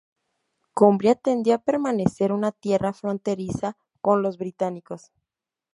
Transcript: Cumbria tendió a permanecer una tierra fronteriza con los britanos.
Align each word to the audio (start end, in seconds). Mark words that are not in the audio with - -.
Cumbria 0.73 1.13
tendió 1.13 1.53
a 1.53 1.57
permanecer 1.59 2.31
una 2.31 2.51
tierra 2.51 2.91
fronteriza 2.91 3.77
con 4.01 4.23
los 4.23 4.39
britanos. 4.39 5.11